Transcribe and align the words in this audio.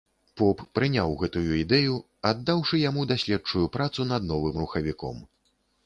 Поп 0.39 0.61
прыняў 0.77 1.13
гэтую 1.23 1.43
ідэю, 1.65 1.99
аддаўшы 2.31 2.83
яму 2.89 3.07
даследчую 3.13 3.65
працу 3.79 4.11
над 4.15 4.21
новым 4.35 4.55
рухавіком. 4.65 5.27